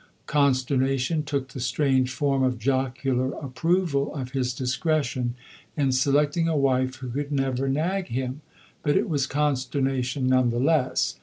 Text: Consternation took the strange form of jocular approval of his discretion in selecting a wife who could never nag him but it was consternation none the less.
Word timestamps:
Consternation 0.25 1.21
took 1.21 1.49
the 1.49 1.59
strange 1.59 2.09
form 2.11 2.41
of 2.41 2.57
jocular 2.57 3.33
approval 3.33 4.11
of 4.15 4.31
his 4.31 4.51
discretion 4.55 5.35
in 5.77 5.91
selecting 5.91 6.47
a 6.47 6.57
wife 6.57 6.95
who 6.95 7.11
could 7.11 7.31
never 7.31 7.69
nag 7.69 8.07
him 8.07 8.41
but 8.81 8.97
it 8.97 9.07
was 9.07 9.27
consternation 9.27 10.25
none 10.25 10.49
the 10.49 10.57
less. 10.59 11.17